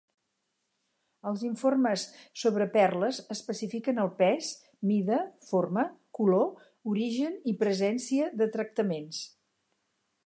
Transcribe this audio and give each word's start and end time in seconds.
Els 1.31 1.41
informes 1.49 2.05
sobre 2.43 2.67
perles 2.77 3.19
especifiquen 3.35 4.03
el 4.05 4.11
pes, 4.23 4.49
mida, 4.93 5.21
forma, 5.51 5.85
color, 6.21 6.49
origen 6.95 7.37
i 7.53 7.55
presència 7.65 8.33
de 8.43 8.51
tractaments. 8.57 9.25